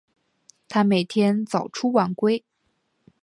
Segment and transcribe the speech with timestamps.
[0.67, 2.43] 他每天早出晚归